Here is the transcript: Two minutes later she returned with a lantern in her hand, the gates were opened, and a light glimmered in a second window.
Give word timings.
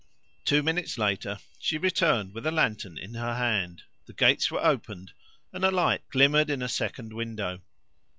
Two 0.45 0.63
minutes 0.63 0.97
later 0.97 1.37
she 1.59 1.77
returned 1.77 2.33
with 2.33 2.47
a 2.47 2.51
lantern 2.51 2.97
in 2.97 3.13
her 3.13 3.35
hand, 3.35 3.83
the 4.07 4.13
gates 4.13 4.49
were 4.49 4.65
opened, 4.65 5.11
and 5.53 5.63
a 5.63 5.69
light 5.69 6.01
glimmered 6.09 6.49
in 6.49 6.63
a 6.63 6.67
second 6.67 7.13
window. 7.13 7.59